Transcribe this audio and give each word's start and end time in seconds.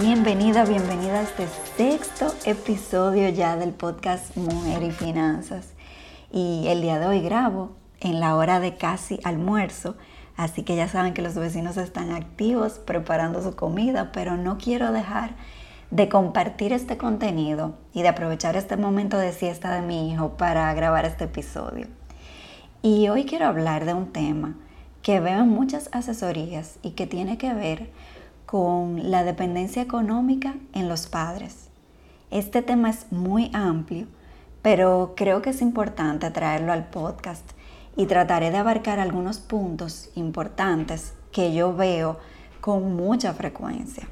Bienvenida, 0.00 0.64
bienvenida 0.64 1.18
a 1.18 1.22
este 1.24 1.46
sexto 1.76 2.34
episodio 2.46 3.28
ya 3.28 3.56
del 3.56 3.72
podcast 3.72 4.34
Mujer 4.34 4.82
y 4.82 4.92
Finanzas. 4.92 5.74
Y 6.32 6.68
el 6.68 6.80
día 6.80 6.98
de 6.98 7.06
hoy 7.06 7.20
grabo 7.20 7.72
en 8.00 8.18
la 8.18 8.34
hora 8.34 8.60
de 8.60 8.76
casi 8.76 9.20
almuerzo, 9.24 9.96
así 10.38 10.62
que 10.62 10.74
ya 10.74 10.88
saben 10.88 11.12
que 11.12 11.20
los 11.20 11.34
vecinos 11.34 11.76
están 11.76 12.12
activos 12.12 12.78
preparando 12.78 13.42
su 13.42 13.54
comida, 13.54 14.10
pero 14.10 14.38
no 14.38 14.56
quiero 14.56 14.90
dejar 14.90 15.34
de 15.90 16.08
compartir 16.08 16.72
este 16.72 16.96
contenido 16.96 17.74
y 17.92 18.00
de 18.00 18.08
aprovechar 18.08 18.56
este 18.56 18.78
momento 18.78 19.18
de 19.18 19.34
siesta 19.34 19.74
de 19.74 19.82
mi 19.82 20.10
hijo 20.10 20.38
para 20.38 20.72
grabar 20.72 21.04
este 21.04 21.24
episodio. 21.24 21.88
Y 22.80 23.10
hoy 23.10 23.26
quiero 23.26 23.44
hablar 23.44 23.84
de 23.84 23.92
un 23.92 24.12
tema 24.14 24.56
que 25.02 25.20
veo 25.20 25.40
en 25.40 25.48
muchas 25.48 25.90
asesorías 25.92 26.78
y 26.82 26.92
que 26.92 27.06
tiene 27.06 27.36
que 27.36 27.52
ver 27.52 27.90
con 28.50 29.12
la 29.12 29.22
dependencia 29.22 29.80
económica 29.80 30.56
en 30.72 30.88
los 30.88 31.06
padres. 31.06 31.68
Este 32.32 32.62
tema 32.62 32.90
es 32.90 33.12
muy 33.12 33.48
amplio, 33.54 34.08
pero 34.60 35.14
creo 35.16 35.40
que 35.40 35.50
es 35.50 35.62
importante 35.62 36.28
traerlo 36.32 36.72
al 36.72 36.88
podcast 36.88 37.48
y 37.94 38.06
trataré 38.06 38.50
de 38.50 38.56
abarcar 38.56 38.98
algunos 38.98 39.38
puntos 39.38 40.10
importantes 40.16 41.14
que 41.30 41.54
yo 41.54 41.76
veo 41.76 42.18
con 42.60 42.96
mucha 42.96 43.34
frecuencia. 43.34 44.08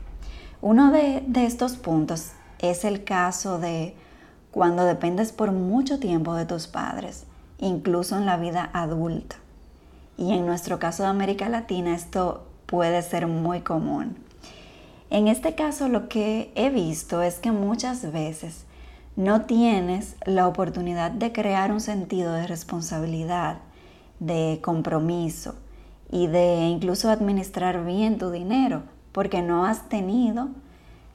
Uno 0.63 0.93
de, 0.93 1.25
de 1.27 1.45
estos 1.45 1.73
puntos 1.73 2.31
es 2.61 2.85
el 2.85 3.03
caso 3.03 3.59
de 3.59 3.97
cuando 4.53 4.85
dependes 4.85 5.33
por 5.33 5.51
mucho 5.51 5.99
tiempo 5.99 6.35
de 6.35 6.47
tus 6.47 6.69
padres, 6.69 7.25
incluso 7.59 8.17
en 8.17 8.25
la 8.25 8.37
vida 8.37 8.71
adulta. 8.73 9.35
Y 10.17 10.33
en 10.33 10.47
nuestro 10.47 10.79
caso 10.79 11.03
de 11.03 11.09
América 11.09 11.49
Latina 11.49 11.93
esto 11.93 12.47
puede 12.67 13.03
ser 13.03 13.27
muy 13.27 13.63
común. 13.63 14.28
En 15.11 15.27
este 15.27 15.55
caso 15.55 15.89
lo 15.89 16.09
que 16.09 16.53
he 16.55 16.71
visto 16.71 17.23
es 17.23 17.39
que 17.39 17.51
muchas 17.51 18.13
veces 18.13 18.65
no 19.17 19.43
tienes 19.43 20.17
la 20.27 20.47
oportunidad 20.47 21.11
de 21.11 21.33
crear 21.33 21.73
un 21.73 21.81
sentido 21.81 22.33
de 22.35 22.47
responsabilidad, 22.47 23.59
de 24.21 24.61
compromiso 24.63 25.55
y 26.11 26.27
de 26.27 26.67
incluso 26.67 27.11
administrar 27.11 27.85
bien 27.85 28.19
tu 28.19 28.31
dinero, 28.31 28.83
porque 29.13 29.43
no 29.43 29.65
has 29.65 29.89
tenido 29.89 30.49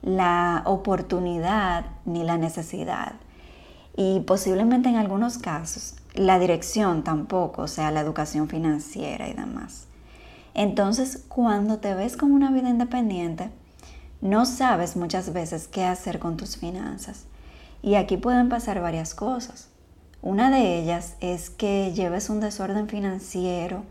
la 0.02 0.64
oportunidad 0.66 1.86
ni 2.06 2.24
la 2.24 2.38
necesidad. 2.38 3.14
Y 3.96 4.22
posiblemente 4.22 4.90
en 4.90 4.96
algunos 4.96 5.38
casos 5.38 5.96
la 6.16 6.40
dirección 6.40 7.04
tampoco, 7.04 7.64
o 7.64 7.68
sea, 7.68 7.92
la 7.92 8.02
educación 8.02 8.50
financiera 8.50 9.30
y 9.30 9.34
demás. 9.34 9.88
Entonces, 10.54 11.24
cuando 11.30 11.78
te 11.78 11.96
ves 11.96 12.18
con 12.18 12.32
una 12.32 12.52
vida 12.52 12.70
independiente, 12.70 13.50
no 14.24 14.46
sabes 14.46 14.96
muchas 14.96 15.34
veces 15.34 15.68
qué 15.68 15.84
hacer 15.84 16.18
con 16.18 16.38
tus 16.38 16.56
finanzas. 16.56 17.26
Y 17.82 17.96
aquí 17.96 18.16
pueden 18.16 18.48
pasar 18.48 18.80
varias 18.80 19.14
cosas. 19.14 19.68
Una 20.22 20.50
de 20.50 20.80
ellas 20.80 21.16
es 21.20 21.50
que 21.50 21.92
lleves 21.92 22.30
un 22.30 22.40
desorden 22.40 22.88
financiero, 22.88 23.84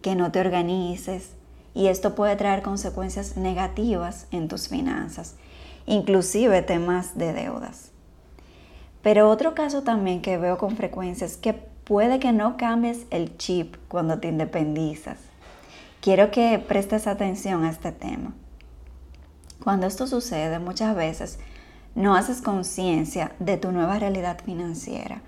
que 0.00 0.14
no 0.14 0.30
te 0.30 0.38
organices, 0.38 1.30
y 1.74 1.88
esto 1.88 2.14
puede 2.14 2.36
traer 2.36 2.62
consecuencias 2.62 3.36
negativas 3.36 4.28
en 4.30 4.46
tus 4.46 4.68
finanzas, 4.68 5.34
inclusive 5.86 6.62
temas 6.62 7.18
de 7.18 7.32
deudas. 7.32 7.90
Pero 9.02 9.28
otro 9.28 9.56
caso 9.56 9.82
también 9.82 10.22
que 10.22 10.38
veo 10.38 10.56
con 10.56 10.76
frecuencia 10.76 11.26
es 11.26 11.36
que 11.36 11.52
puede 11.52 12.20
que 12.20 12.30
no 12.30 12.56
cambies 12.56 13.06
el 13.10 13.36
chip 13.38 13.74
cuando 13.88 14.20
te 14.20 14.28
independizas. 14.28 15.18
Quiero 16.00 16.30
que 16.30 16.60
prestes 16.60 17.08
atención 17.08 17.64
a 17.64 17.70
este 17.70 17.90
tema. 17.90 18.34
Cuando 19.62 19.86
esto 19.86 20.06
sucede, 20.06 20.58
muchas 20.58 20.94
veces 20.94 21.38
no 21.94 22.14
haces 22.14 22.42
conciencia 22.42 23.32
de 23.38 23.56
tu 23.56 23.72
nueva 23.72 23.98
realidad 23.98 24.38
financiera, 24.44 25.22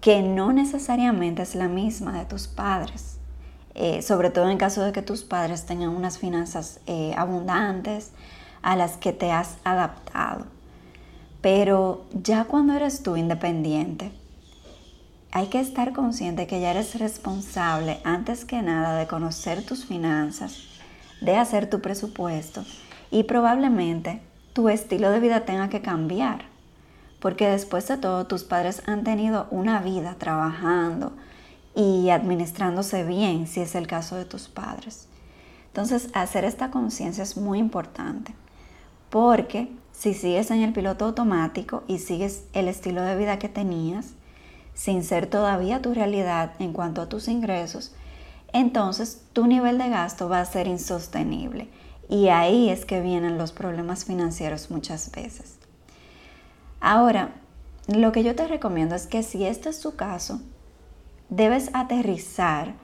que 0.00 0.22
no 0.22 0.52
necesariamente 0.52 1.42
es 1.42 1.54
la 1.54 1.68
misma 1.68 2.18
de 2.18 2.26
tus 2.26 2.46
padres. 2.46 3.18
Eh, 3.74 4.02
sobre 4.02 4.28
todo 4.28 4.50
en 4.50 4.58
caso 4.58 4.82
de 4.82 4.92
que 4.92 5.00
tus 5.00 5.22
padres 5.22 5.64
tengan 5.64 5.88
unas 5.88 6.18
finanzas 6.18 6.80
eh, 6.86 7.14
abundantes 7.16 8.10
a 8.60 8.76
las 8.76 8.98
que 8.98 9.14
te 9.14 9.32
has 9.32 9.56
adaptado. 9.64 10.44
Pero 11.40 12.04
ya 12.12 12.44
cuando 12.44 12.74
eres 12.74 13.02
tú 13.02 13.16
independiente, 13.16 14.12
hay 15.30 15.46
que 15.46 15.58
estar 15.58 15.94
consciente 15.94 16.46
que 16.46 16.60
ya 16.60 16.72
eres 16.72 16.98
responsable 16.98 18.00
antes 18.04 18.44
que 18.44 18.60
nada 18.60 18.98
de 18.98 19.06
conocer 19.06 19.64
tus 19.64 19.86
finanzas, 19.86 20.58
de 21.22 21.36
hacer 21.36 21.70
tu 21.70 21.80
presupuesto 21.80 22.64
y 23.12 23.24
probablemente 23.24 24.22
tu 24.54 24.70
estilo 24.70 25.10
de 25.10 25.20
vida 25.20 25.44
tenga 25.44 25.68
que 25.68 25.82
cambiar, 25.82 26.46
porque 27.20 27.46
después 27.46 27.86
de 27.86 27.98
todo 27.98 28.26
tus 28.26 28.42
padres 28.42 28.82
han 28.86 29.04
tenido 29.04 29.46
una 29.50 29.80
vida 29.80 30.16
trabajando 30.18 31.12
y 31.76 32.08
administrándose 32.08 33.04
bien, 33.04 33.46
si 33.46 33.60
es 33.60 33.74
el 33.74 33.86
caso 33.86 34.16
de 34.16 34.24
tus 34.24 34.48
padres. 34.48 35.08
Entonces, 35.68 36.08
hacer 36.14 36.44
esta 36.44 36.70
conciencia 36.70 37.22
es 37.22 37.36
muy 37.36 37.58
importante, 37.58 38.34
porque 39.10 39.70
si 39.92 40.14
sigues 40.14 40.50
en 40.50 40.62
el 40.62 40.72
piloto 40.72 41.04
automático 41.04 41.84
y 41.86 41.98
sigues 41.98 42.44
el 42.54 42.66
estilo 42.66 43.02
de 43.02 43.16
vida 43.16 43.38
que 43.38 43.50
tenías, 43.50 44.14
sin 44.72 45.04
ser 45.04 45.26
todavía 45.26 45.82
tu 45.82 45.92
realidad 45.92 46.52
en 46.58 46.72
cuanto 46.72 47.02
a 47.02 47.08
tus 47.10 47.28
ingresos, 47.28 47.94
entonces 48.54 49.22
tu 49.34 49.46
nivel 49.46 49.76
de 49.76 49.90
gasto 49.90 50.30
va 50.30 50.40
a 50.40 50.46
ser 50.46 50.66
insostenible 50.66 51.68
y 52.12 52.28
ahí 52.28 52.68
es 52.68 52.84
que 52.84 53.00
vienen 53.00 53.38
los 53.38 53.52
problemas 53.52 54.04
financieros 54.04 54.70
muchas 54.70 55.10
veces. 55.12 55.56
Ahora, 56.78 57.30
lo 57.86 58.12
que 58.12 58.22
yo 58.22 58.36
te 58.36 58.46
recomiendo 58.46 58.94
es 58.94 59.06
que 59.06 59.22
si 59.22 59.46
este 59.46 59.70
es 59.70 59.80
su 59.80 59.96
caso, 59.96 60.42
debes 61.30 61.70
aterrizar 61.72 62.74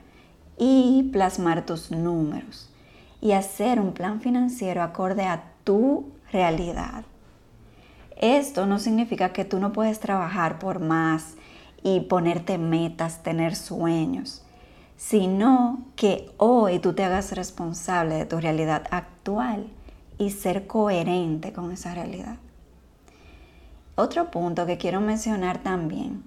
y 0.57 1.11
plasmar 1.13 1.63
tus 1.63 1.91
números 1.91 2.71
y 3.21 3.33
hacer 3.33 3.79
un 3.79 3.93
plan 3.93 4.19
financiero 4.19 4.81
acorde 4.81 5.25
a 5.25 5.43
tu 5.63 6.07
realidad. 6.31 7.03
Esto 8.17 8.65
no 8.65 8.79
significa 8.79 9.31
que 9.31 9.45
tú 9.45 9.59
no 9.59 9.73
puedes 9.73 9.99
trabajar 9.99 10.57
por 10.57 10.79
más 10.79 11.35
y 11.83 11.99
ponerte 11.99 12.57
metas, 12.57 13.21
tener 13.21 13.55
sueños 13.55 14.43
sino 14.99 15.85
que 15.95 16.29
hoy 16.35 16.79
tú 16.79 16.91
te 16.91 17.05
hagas 17.05 17.31
responsable 17.31 18.15
de 18.15 18.25
tu 18.25 18.37
realidad 18.37 18.83
actual 18.91 19.71
y 20.17 20.31
ser 20.31 20.67
coherente 20.67 21.53
con 21.53 21.71
esa 21.71 21.95
realidad. 21.95 22.35
Otro 23.95 24.29
punto 24.29 24.65
que 24.65 24.77
quiero 24.77 24.99
mencionar 24.99 25.63
también 25.63 26.25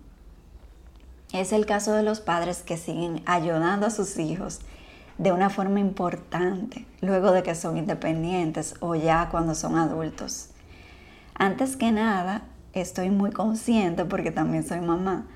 es 1.34 1.52
el 1.52 1.66
caso 1.66 1.92
de 1.92 2.02
los 2.02 2.20
padres 2.20 2.62
que 2.62 2.78
siguen 2.78 3.22
ayudando 3.26 3.86
a 3.86 3.90
sus 3.90 4.18
hijos 4.18 4.60
de 5.18 5.32
una 5.32 5.50
forma 5.50 5.78
importante 5.78 6.86
luego 7.02 7.30
de 7.32 7.42
que 7.42 7.54
son 7.54 7.76
independientes 7.76 8.76
o 8.80 8.94
ya 8.94 9.28
cuando 9.30 9.54
son 9.54 9.76
adultos. 9.76 10.48
Antes 11.34 11.76
que 11.76 11.92
nada, 11.92 12.44
estoy 12.72 13.10
muy 13.10 13.32
consciente 13.32 14.06
porque 14.06 14.30
también 14.30 14.66
soy 14.66 14.80
mamá 14.80 15.26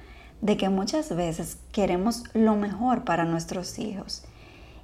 de 0.41 0.57
que 0.57 0.69
muchas 0.69 1.15
veces 1.15 1.59
queremos 1.73 2.25
lo 2.35 2.57
mejor 2.57 3.05
para 3.05 3.25
nuestros 3.25 3.79
hijos 3.79 4.25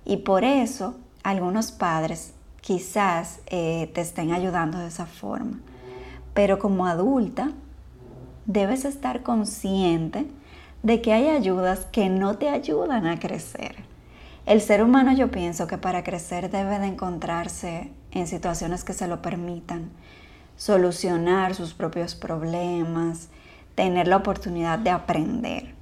y 0.04 0.19
por 0.19 0.44
eso 0.44 0.96
algunos 1.22 1.72
padres 1.72 2.32
quizás 2.60 3.40
eh, 3.46 3.90
te 3.94 4.00
estén 4.00 4.32
ayudando 4.32 4.78
de 4.78 4.88
esa 4.88 5.06
forma. 5.06 5.60
Pero 6.34 6.58
como 6.58 6.87
adulta 6.87 7.52
debes 8.46 8.84
estar 8.84 9.22
consciente 9.22 10.26
de 10.82 11.00
que 11.00 11.12
hay 11.12 11.28
ayudas 11.28 11.87
que 11.93 12.08
no 12.08 12.38
te 12.38 12.49
ayudan 12.49 13.06
a 13.06 13.19
crecer. 13.19 13.76
El 14.46 14.60
ser 14.60 14.82
humano 14.82 15.12
yo 15.12 15.31
pienso 15.31 15.69
que 15.69 15.78
para 15.78 16.02
crecer 16.02 16.50
debe 16.50 16.78
de 16.81 16.87
encontrarse 16.87 17.93
en 18.10 18.26
situaciones 18.26 18.82
que 18.82 18.93
se 18.93 19.06
lo 19.06 19.22
permitan, 19.22 19.90
solucionar 20.56 21.54
sus 21.54 21.75
propios 21.75 22.16
problemas, 22.16 23.28
tener 23.75 24.09
la 24.09 24.17
oportunidad 24.17 24.79
de 24.79 24.91
aprender. 24.91 25.75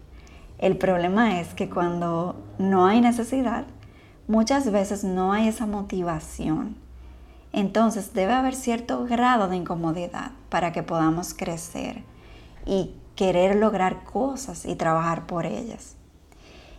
El 0.59 0.77
problema 0.77 1.41
es 1.41 1.55
que 1.55 1.71
cuando 1.71 2.37
no 2.59 2.87
hay 2.87 3.01
necesidad, 3.01 3.65
muchas 4.29 4.71
veces 4.71 5.05
no 5.05 5.33
hay 5.33 5.49
esa 5.49 5.67
motivación. 5.67 6.77
Entonces 7.53 8.13
debe 8.13 8.33
haber 8.33 8.55
cierto 8.55 9.05
grado 9.07 9.49
de 9.49 9.57
incomodidad 9.57 10.33
para 10.51 10.73
que 10.73 10.83
podamos 10.83 11.35
crecer 11.35 12.05
y 12.65 12.95
querer 13.17 13.57
lograr 13.57 14.05
cosas 14.05 14.67
y 14.67 14.77
trabajar 14.77 15.27
por 15.27 15.47
ellas. 15.47 15.97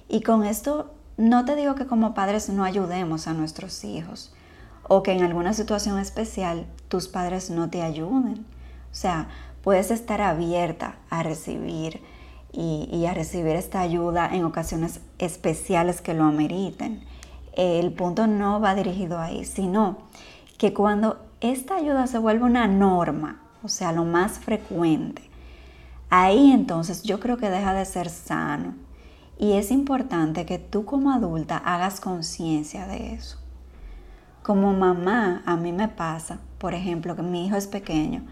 Y 0.07 0.21
con 0.21 0.45
esto 0.45 0.93
no 1.17 1.45
te 1.45 1.55
digo 1.55 1.75
que 1.75 1.87
como 1.87 2.13
padres 2.13 2.49
no 2.49 2.63
ayudemos 2.63 3.27
a 3.27 3.33
nuestros 3.33 3.83
hijos 3.83 4.33
o 4.87 5.03
que 5.03 5.11
en 5.11 5.23
alguna 5.23 5.53
situación 5.53 5.99
especial 5.99 6.65
tus 6.87 7.07
padres 7.07 7.49
no 7.49 7.69
te 7.69 7.81
ayuden. 7.81 8.45
O 8.91 8.95
sea, 8.95 9.29
puedes 9.63 9.91
estar 9.91 10.21
abierta 10.21 10.95
a 11.09 11.23
recibir 11.23 12.01
y, 12.51 13.05
a 13.05 13.13
recibir 13.13 13.55
esta 13.55 13.79
ayuda 13.79 14.29
en 14.33 14.43
ocasiones 14.43 15.01
especiales 15.19 16.01
que 16.01 16.13
lo 16.13 16.25
ameriten. 16.25 17.03
El 17.53 17.93
punto 17.93 18.27
no 18.27 18.59
va 18.59 18.75
dirigido 18.75 19.19
ahí, 19.19 19.45
sino 19.45 19.97
que 20.57 20.73
cuando 20.73 21.19
esta 21.39 21.75
ayuda 21.75 22.07
se 22.07 22.17
vuelve 22.17 22.45
una 22.45 22.67
norma, 22.67 23.41
o 23.63 23.69
sea, 23.69 23.91
lo 23.91 24.03
más 24.03 24.39
frecuente, 24.39 25.21
ahí 26.09 26.51
entonces 26.51 27.03
yo 27.03 27.19
creo 27.19 27.37
que 27.37 27.49
deja 27.49 27.73
de 27.73 27.85
ser 27.85 28.09
sano. 28.09 28.75
Y 29.39 29.53
es 29.53 29.71
importante 29.71 30.45
que 30.45 30.59
tú 30.59 30.85
como 30.85 31.11
adulta 31.11 31.57
hagas 31.57 31.99
conciencia 31.99 32.85
de 32.85 33.13
eso. 33.13 33.37
Como 34.43 34.73
mamá, 34.73 35.41
a 35.45 35.55
mí 35.55 35.71
me 35.71 35.87
pasa, 35.87 36.39
por 36.57 36.75
ejemplo, 36.75 37.15
que 37.15 37.23
mi 37.23 37.47
hijo 37.47 37.55
es 37.55 37.67
pequeño 37.67 38.23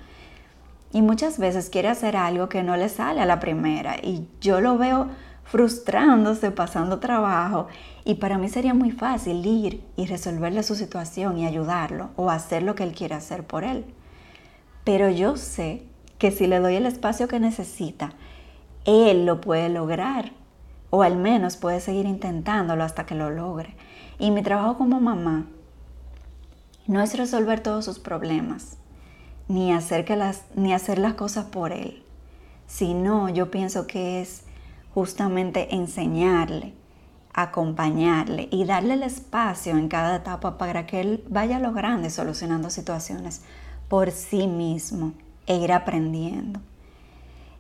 y 0.92 1.02
muchas 1.02 1.38
veces 1.38 1.70
quiere 1.70 1.88
hacer 1.88 2.18
algo 2.18 2.50
que 2.50 2.64
no 2.64 2.76
le 2.76 2.90
sale 2.90 3.22
a 3.22 3.26
la 3.26 3.40
primera 3.40 3.98
y 4.02 4.28
yo 4.42 4.62
lo 4.62 4.78
veo 4.78 5.08
frustrándose, 5.44 6.52
pasando 6.52 7.00
trabajo 7.00 7.68
y 8.06 8.16
para 8.16 8.38
mí 8.38 8.50
sería 8.50 8.74
muy 8.74 8.92
fácil 8.92 9.46
ir 9.46 9.84
y 9.96 10.06
resolverle 10.06 10.64
su 10.64 10.76
situación 10.76 11.38
y 11.38 11.46
ayudarlo 11.46 12.10
o 12.16 12.30
hacer 12.30 12.64
lo 12.64 12.76
que 12.76 12.84
él 12.84 12.94
quiere 12.94 13.16
hacer 13.16 13.44
por 13.44 13.64
él. 13.64 13.86
Pero 14.84 15.10
yo 15.10 15.38
sé 15.38 15.84
que 16.18 16.32
si 16.32 16.48
le 16.48 16.60
doy 16.60 16.76
el 16.76 16.86
espacio 16.86 17.28
que 17.28 17.40
necesita, 17.40 18.14
él 18.86 19.26
lo 19.26 19.42
puede 19.42 19.70
lograr 19.70 20.32
o 20.90 21.04
al 21.04 21.18
menos 21.18 21.58
puede 21.58 21.80
seguir 21.80 22.06
intentándolo 22.06 22.84
hasta 22.84 23.06
que 23.06 23.16
lo 23.16 23.30
logre. 23.30 23.76
Y 24.18 24.32
mi 24.32 24.44
trabajo 24.44 24.78
como 24.78 25.00
mamá 25.00 25.46
no 26.88 27.02
es 27.02 27.18
resolver 27.18 27.60
todos 27.60 27.86
sus 27.86 28.00
problemas, 28.00 28.78
ni 29.50 29.74
hacer, 29.74 30.06
que 30.06 30.16
las, 30.16 30.44
ni 30.56 30.74
hacer 30.74 31.00
las 31.00 31.16
cosas 31.16 31.46
por 31.46 31.74
Él, 31.74 32.04
sino 32.68 33.28
yo 33.30 33.52
pienso 33.52 33.88
que 33.88 34.22
es 34.22 34.44
justamente 34.94 35.76
enseñarle, 35.76 36.74
acompañarle 37.34 38.48
y 38.52 38.66
darle 38.66 38.94
el 38.94 39.04
espacio 39.04 39.76
en 39.76 39.90
cada 39.90 40.18
etapa 40.18 40.58
para 40.58 40.86
que 40.86 41.02
Él 41.02 41.24
vaya 41.28 41.60
logrando 41.60 42.08
y 42.08 42.12
solucionando 42.12 42.70
situaciones 42.70 43.42
por 43.90 44.12
sí 44.12 44.48
mismo 44.48 45.14
e 45.48 45.58
ir 45.58 45.74
aprendiendo. 45.74 46.62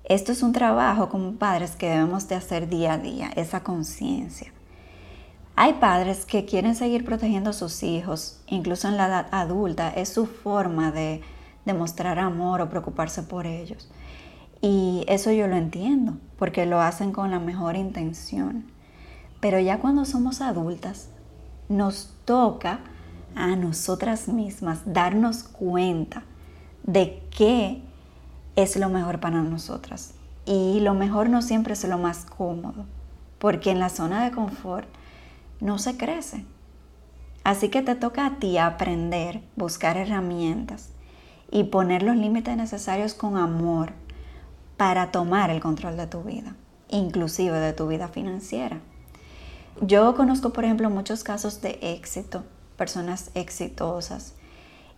Esto 0.04 0.32
es 0.32 0.44
un 0.44 0.54
trabajo 0.54 1.10
como 1.10 1.34
padres 1.34 1.76
que 1.76 1.90
debemos 1.90 2.28
de 2.28 2.36
hacer 2.36 2.70
día 2.70 2.94
a 2.94 2.98
día, 3.00 3.32
esa 3.36 3.64
conciencia. 3.64 4.54
Hay 5.56 5.74
padres 5.74 6.26
que 6.26 6.46
quieren 6.46 6.76
seguir 6.76 7.04
protegiendo 7.04 7.50
a 7.50 7.54
sus 7.54 7.82
hijos, 7.84 8.42
incluso 8.48 8.88
en 8.88 8.98
la 8.98 9.08
edad 9.08 9.28
adulta, 9.32 9.90
es 9.90 10.10
su 10.10 10.26
forma 10.26 10.92
de, 10.92 11.22
demostrar 11.70 12.20
amor 12.20 12.62
o 12.62 12.70
preocuparse 12.70 13.24
por 13.24 13.46
ellos. 13.46 13.90
Y 14.62 15.06
eso 15.08 15.32
yo 15.32 15.48
lo 15.48 15.56
entiendo, 15.56 16.18
porque 16.38 16.66
lo 16.66 16.82
hacen 16.82 17.12
con 17.12 17.32
la 17.32 17.40
mejor 17.40 17.76
intención. 17.76 18.66
Pero 19.40 19.60
ya 19.60 19.80
cuando 19.80 20.04
somos 20.06 20.42
adultas, 20.42 21.10
nos 21.70 22.14
toca 22.26 22.80
a 23.36 23.56
nosotras 23.56 24.28
mismas 24.28 24.82
darnos 24.86 25.44
cuenta 25.44 26.24
de 26.84 27.24
qué 27.38 27.82
es 28.56 28.76
lo 28.76 28.90
mejor 28.90 29.20
para 29.20 29.42
nosotras. 29.42 30.16
Y 30.46 30.80
lo 30.82 30.94
mejor 30.94 31.30
no 31.30 31.42
siempre 31.42 31.74
es 31.74 31.84
lo 31.88 31.98
más 31.98 32.26
cómodo, 32.26 32.86
porque 33.38 33.72
en 33.72 33.80
la 33.80 33.90
zona 33.90 34.24
de 34.24 34.32
confort 34.32 34.88
no 35.62 35.78
se 35.78 35.96
crece. 35.96 36.46
Así 37.44 37.70
que 37.70 37.82
te 37.82 37.96
toca 37.96 38.26
a 38.26 38.40
ti 38.40 38.58
aprender, 38.58 39.42
buscar 39.56 39.96
herramientas 39.96 40.90
y 41.52 41.66
poner 41.66 42.04
los 42.04 42.16
límites 42.16 42.56
necesarios 42.56 43.14
con 43.14 43.38
amor 43.38 43.94
para 44.78 45.12
tomar 45.12 45.50
el 45.50 45.60
control 45.60 45.98
de 45.98 46.08
tu 46.08 46.24
vida, 46.24 46.56
inclusive 46.90 47.60
de 47.60 47.74
tu 47.74 47.88
vida 47.88 48.08
financiera. 48.08 48.80
Yo 49.82 50.16
conozco, 50.16 50.52
por 50.52 50.66
ejemplo, 50.66 50.90
muchos 50.90 51.24
casos 51.24 51.62
de 51.62 51.80
éxito, 51.82 52.44
personas 52.78 53.32
exitosas. 53.34 54.34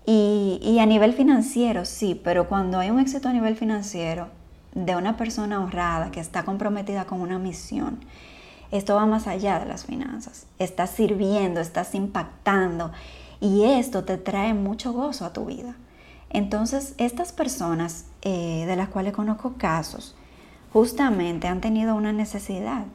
Y, 0.05 0.77
a 0.79 0.85
nivel 0.87 1.13
financiero, 1.13 1.85
sí, 1.85 2.19
pero 2.23 2.47
cuando 2.47 2.79
hay 2.79 2.89
un 2.89 2.99
éxito 2.99 3.29
a 3.29 3.33
nivel 3.33 3.55
financiero 3.55 4.29
de 4.73 4.95
una 4.95 5.15
persona 5.15 5.59
honrada 5.61 6.11
que 6.11 6.19
está 6.19 6.43
comprometida 6.43 7.05
con 7.05 7.21
una 7.21 7.37
misión, 7.37 7.99
esto 8.71 8.95
va 8.95 9.05
más 9.05 9.27
allá 9.27 9.59
de 9.59 9.65
las 9.65 9.85
finanzas. 9.85 10.47
Estás 10.57 10.89
sirviendo, 10.91 11.59
estás 11.59 11.93
impactando 11.93 12.91
y 13.39 13.63
esto 13.63 14.03
te 14.03 14.17
trae 14.17 14.53
mucho 14.55 14.93
gozo 14.93 15.25
a 15.25 15.33
tu 15.33 15.45
vida. 15.45 15.75
Entonces, 16.33 16.95
estas 16.97 17.33
personas 17.33 18.05
eh, 18.21 18.65
de 18.65 18.75
las 18.77 18.87
cuales 18.87 19.13
conozco 19.13 19.55
casos, 19.57 20.15
justamente 20.71 21.47
han 21.47 21.59
tenido 21.59 21.95
una 21.95 22.13
necesidad. 22.13 22.85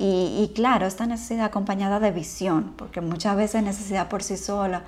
Y, 0.00 0.52
claro, 0.54 0.86
esta 0.86 1.06
necesidad 1.06 1.46
acompañada 1.46 1.98
de 1.98 2.12
visión, 2.12 2.72
porque 2.76 3.00
muchas 3.00 3.36
veces 3.36 3.64
necesidad 3.64 4.08
por 4.08 4.22
sí 4.22 4.36
sola 4.36 4.84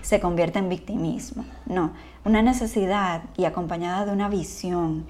se 0.00 0.20
convierte 0.20 0.58
en 0.58 0.70
victimismo. 0.70 1.44
No, 1.66 1.92
una 2.24 2.40
necesidad 2.40 3.24
y 3.36 3.44
acompañada 3.44 4.06
de 4.06 4.12
una 4.12 4.30
visión. 4.30 5.04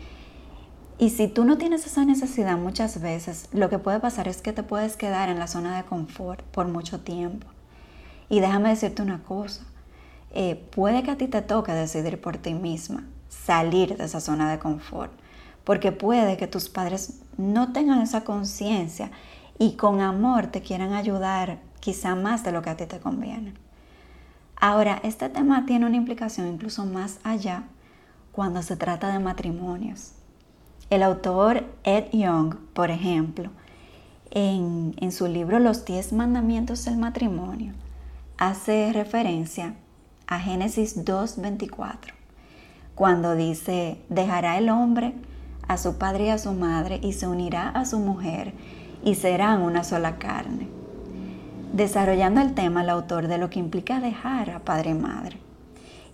Y 0.98 1.10
si 1.10 1.28
tú 1.28 1.44
no 1.44 1.56
tienes 1.56 1.86
esa 1.86 2.04
necesidad 2.04 2.58
muchas 2.58 3.00
veces, 3.00 3.48
lo 3.52 3.70
que 3.70 3.78
puede 3.78 4.00
pasar 4.00 4.26
es 4.26 4.42
que 4.42 4.52
te 4.52 4.64
puedes 4.64 4.96
quedar 4.96 5.28
en 5.28 5.38
la 5.38 5.46
zona 5.46 5.76
de 5.76 5.84
confort 5.84 6.42
por 6.46 6.66
mucho 6.66 7.00
tiempo. 7.00 7.46
Y 8.28 8.40
déjame 8.40 8.70
decirte 8.70 9.02
una 9.02 9.22
cosa, 9.22 9.62
eh, 10.36 10.56
puede 10.56 11.04
que 11.04 11.12
a 11.12 11.16
ti 11.16 11.28
te 11.28 11.42
toque 11.42 11.70
decidir 11.70 12.20
por 12.20 12.38
ti 12.38 12.54
misma, 12.54 13.04
salir 13.28 13.96
de 13.96 14.04
esa 14.04 14.18
zona 14.18 14.50
de 14.50 14.58
confort, 14.58 15.12
porque 15.62 15.92
puede 15.92 16.36
que 16.36 16.48
tus 16.48 16.68
padres 16.68 17.20
no 17.38 17.72
tengan 17.72 18.02
esa 18.02 18.24
conciencia 18.24 19.12
y 19.60 19.76
con 19.76 20.00
amor 20.00 20.48
te 20.48 20.60
quieran 20.60 20.92
ayudar 20.92 21.60
quizá 21.78 22.16
más 22.16 22.42
de 22.42 22.50
lo 22.50 22.62
que 22.62 22.70
a 22.70 22.76
ti 22.76 22.84
te 22.86 22.98
conviene. 22.98 23.54
Ahora, 24.56 25.00
este 25.04 25.28
tema 25.28 25.66
tiene 25.66 25.86
una 25.86 25.96
implicación 25.96 26.48
incluso 26.48 26.84
más 26.84 27.20
allá 27.22 27.64
cuando 28.32 28.60
se 28.62 28.76
trata 28.76 29.12
de 29.12 29.20
matrimonios. 29.20 30.14
El 30.90 31.04
autor 31.04 31.64
Ed 31.84 32.06
Young, 32.12 32.56
por 32.72 32.90
ejemplo, 32.90 33.50
en, 34.32 34.96
en 34.98 35.12
su 35.12 35.28
libro 35.28 35.60
Los 35.60 35.84
10 35.84 36.12
Mandamientos 36.12 36.84
del 36.86 36.96
Matrimonio, 36.96 37.72
hace 38.36 38.92
referencia 38.92 39.76
a 40.34 40.40
Génesis 40.40 41.04
2.24, 41.04 42.12
cuando 42.94 43.34
dice, 43.34 43.98
dejará 44.08 44.58
el 44.58 44.68
hombre 44.68 45.14
a 45.68 45.76
su 45.76 45.96
padre 45.96 46.26
y 46.26 46.28
a 46.30 46.38
su 46.38 46.52
madre 46.52 46.98
y 47.02 47.12
se 47.12 47.26
unirá 47.28 47.68
a 47.68 47.84
su 47.84 47.98
mujer 47.98 48.52
y 49.04 49.14
serán 49.14 49.62
una 49.62 49.84
sola 49.84 50.18
carne. 50.18 50.68
Desarrollando 51.72 52.40
el 52.40 52.54
tema 52.54 52.82
el 52.82 52.90
autor 52.90 53.28
de 53.28 53.38
lo 53.38 53.48
que 53.48 53.60
implica 53.60 54.00
dejar 54.00 54.50
a 54.50 54.60
padre 54.60 54.90
y 54.90 54.94
madre. 54.94 55.38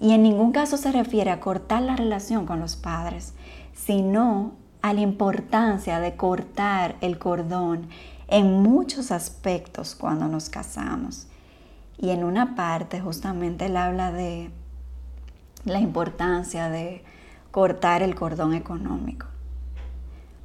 Y 0.01 0.13
en 0.13 0.23
ningún 0.23 0.53
caso 0.53 0.77
se 0.77 0.93
refiere 0.93 1.31
a 1.31 1.41
cortar 1.41 1.83
la 1.83 1.97
relación 1.97 2.47
con 2.47 2.61
los 2.61 2.77
padres, 2.77 3.35
sino 3.75 4.53
a 4.83 4.93
la 4.93 5.01
importancia 5.01 6.01
de 6.01 6.17
cortar 6.17 6.97
el 7.01 7.19
cordón 7.19 7.89
en 8.29 8.63
muchos 8.63 9.11
aspectos 9.11 9.95
cuando 9.95 10.29
nos 10.29 10.49
casamos. 10.49 11.27
Y 12.01 12.11
en 12.11 12.25
una 12.25 12.55
parte 12.57 13.01
justamente 13.01 13.67
él 13.67 13.77
habla 13.77 14.11
de 14.11 14.51
la 15.67 15.81
importancia 15.81 16.71
de 16.71 17.05
cortar 17.51 18.03
el 18.03 18.15
cordón 18.15 18.55
económico. 18.55 19.27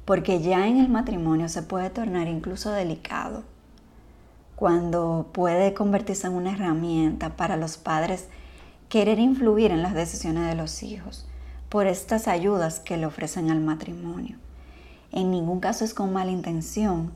Porque 0.04 0.40
ya 0.42 0.68
en 0.68 0.78
el 0.78 0.90
matrimonio 0.90 1.48
se 1.48 1.62
puede 1.62 1.88
tornar 1.88 2.28
incluso 2.28 2.70
delicado 2.72 3.42
cuando 4.54 5.30
puede 5.32 5.72
convertirse 5.72 6.26
en 6.26 6.34
una 6.34 6.52
herramienta 6.52 7.36
para 7.36 7.56
los 7.56 7.78
padres 7.78 8.28
querer 8.90 9.18
influir 9.18 9.70
en 9.70 9.82
las 9.82 9.94
decisiones 9.94 10.46
de 10.46 10.54
los 10.54 10.82
hijos 10.82 11.26
por 11.70 11.86
estas 11.86 12.28
ayudas 12.28 12.80
que 12.80 12.96
le 12.98 13.06
ofrecen 13.06 13.50
al 13.50 13.60
matrimonio. 13.60 14.36
En 15.10 15.30
ningún 15.30 15.60
caso 15.60 15.84
es 15.84 15.94
con 15.94 16.12
mala 16.12 16.30
intención, 16.30 17.12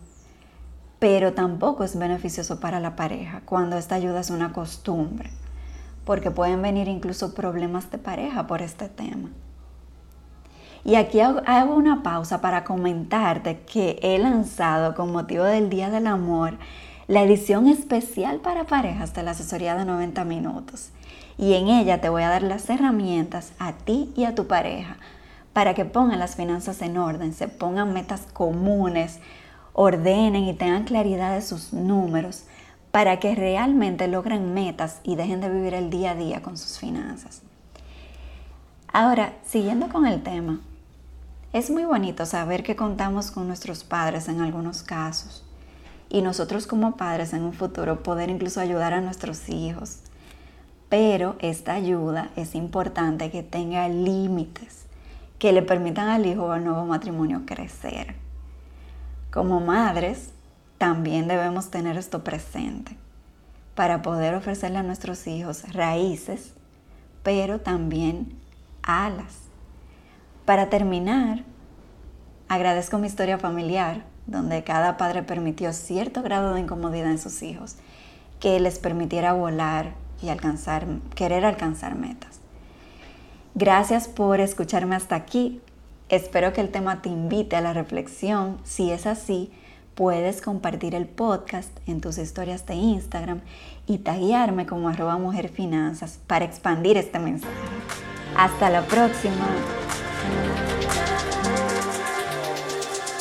pero 1.01 1.33
tampoco 1.33 1.83
es 1.83 1.99
beneficioso 1.99 2.61
para 2.61 2.79
la 2.79 2.95
pareja 2.95 3.43
cuando 3.45 3.77
esta 3.77 3.97
ayuda 3.97 4.21
es 4.21 4.31
una 4.31 4.53
costumbre, 4.53 5.31
porque 6.05 6.31
pueden 6.31 6.63
venir 6.63 6.87
incluso 6.87 7.35
problemas 7.35 7.91
de 7.91 7.99
pareja 7.99 8.47
por 8.47 8.63
este 8.63 8.89
tema. 8.89 9.31
Y 10.85 10.95
aquí 10.95 11.21
hago 11.21 11.75
una 11.75 12.03
pausa 12.03 12.41
para 12.41 12.65
comentarte 12.65 13.61
que 13.61 13.99
he 14.03 14.19
lanzado 14.19 14.95
con 14.95 15.11
motivo 15.11 15.45
del 15.45 15.69
Día 15.69 15.91
del 15.91 16.07
Amor 16.07 16.57
la 17.09 17.23
edición 17.23 17.67
especial 17.67 18.39
para 18.39 18.65
parejas 18.65 19.13
de 19.15 19.23
la 19.23 19.33
asesoría 19.33 19.75
de 19.75 19.85
90 19.85 20.25
minutos. 20.25 20.91
Y 21.37 21.55
en 21.55 21.69
ella 21.69 22.01
te 22.01 22.09
voy 22.09 22.23
a 22.23 22.29
dar 22.29 22.43
las 22.43 22.71
herramientas 22.71 23.53
a 23.59 23.73
ti 23.73 24.13
y 24.17 24.25
a 24.25 24.35
tu 24.35 24.47
pareja 24.47 24.97
para 25.53 25.75
que 25.75 25.85
pongan 25.85 26.19
las 26.19 26.37
finanzas 26.37 26.81
en 26.83 26.97
orden, 26.97 27.35
se 27.35 27.49
pongan 27.49 27.93
metas 27.93 28.27
comunes, 28.33 29.19
ordenen 29.73 30.45
y 30.45 30.55
tengan 30.55 30.85
claridad 30.85 31.35
de 31.35 31.43
sus 31.43 31.73
números 31.73 32.45
para 32.91 33.19
que 33.21 33.35
realmente 33.35 34.09
logren 34.09 34.53
metas 34.53 35.01
y 35.05 35.17
dejen 35.17 35.41
de 35.41 35.49
vivir 35.49 35.75
el 35.75 35.91
día 35.91 36.13
a 36.13 36.15
día 36.17 36.43
con 36.43 36.57
sus 36.57 36.79
finanzas. 36.79 37.43
Ahora, 38.93 39.35
siguiendo 39.45 39.89
con 39.89 40.07
el 40.07 40.23
tema, 40.23 40.61
es 41.53 41.71
muy 41.71 41.85
bonito 41.85 42.27
saber 42.27 42.63
que 42.63 42.77
contamos 42.77 43.31
con 43.31 43.47
nuestros 43.47 43.85
padres 43.85 44.29
en 44.29 44.41
algunos 44.41 44.83
casos 44.83 45.45
y 46.09 46.23
nosotros 46.23 46.67
como 46.67 46.97
padres 46.97 47.33
en 47.33 47.45
un 47.45 47.53
futuro 47.53 48.03
poder 48.03 48.31
incluso 48.31 48.61
ayudar 48.61 48.93
a 48.93 49.01
nuestros 49.01 49.49
hijos. 49.49 49.99
Pero 50.89 51.37
esta 51.39 51.75
ayuda 51.75 52.31
es 52.35 52.57
importante 52.57 53.31
que 53.31 53.45
tenga 53.45 53.89
límites 53.89 54.87
que 55.39 55.53
le 55.53 55.63
permitan 55.63 56.09
al 56.09 56.27
hijo 56.27 56.47
o 56.47 56.53
al 56.53 56.65
nuevo 56.65 56.85
matrimonio 56.85 57.43
crecer. 57.47 58.17
Como 59.31 59.61
madres, 59.61 60.31
también 60.79 61.29
debemos 61.29 61.71
tener 61.71 61.97
esto 61.97 62.25
presente 62.25 62.97
para 63.75 64.03
poder 64.03 64.35
ofrecerle 64.35 64.79
a 64.79 64.83
nuestros 64.83 65.27
hijos 65.27 65.73
raíces, 65.73 66.53
pero 67.23 67.61
también 67.61 68.37
alas. 68.83 69.39
Para 70.45 70.69
terminar, 70.69 71.45
agradezco 72.49 72.99
mi 72.99 73.07
historia 73.07 73.39
familiar 73.39 74.05
donde 74.27 74.65
cada 74.65 74.97
padre 74.97 75.23
permitió 75.23 75.73
cierto 75.73 76.23
grado 76.23 76.55
de 76.55 76.61
incomodidad 76.61 77.11
en 77.11 77.19
sus 77.19 77.43
hijos, 77.43 77.77
que 78.39 78.59
les 78.61 78.79
permitiera 78.79 79.33
volar 79.33 79.93
y 80.23 80.29
alcanzar, 80.29 80.87
querer 81.15 81.45
alcanzar 81.45 81.95
metas. 81.95 82.41
Gracias 83.55 84.09
por 84.09 84.41
escucharme 84.41 84.95
hasta 84.97 85.17
aquí. 85.17 85.61
Espero 86.11 86.53
que 86.53 86.61
el 86.61 86.71
tema 86.71 87.03
te 87.03 87.09
invite 87.09 87.55
a 87.55 87.61
la 87.61 87.73
reflexión. 87.73 88.59
Si 88.65 88.91
es 88.91 89.07
así, 89.07 89.53
puedes 89.95 90.43
compartir 90.43 90.97
el 90.97 91.07
podcast 91.07 91.71
en 91.87 92.01
tus 92.01 92.19
historias 92.19 92.67
de 92.67 92.75
Instagram 92.75 93.43
y 93.87 93.99
taguearme 93.99 94.67
como 94.67 94.89
arroba 94.89 95.19
mujerfinanzas 95.19 96.19
para 96.27 96.45
expandir 96.45 96.97
este 96.97 97.21
mensaje. 97.21 97.55
Hasta 98.37 98.71
la 98.71 98.83
próxima. 98.87 99.47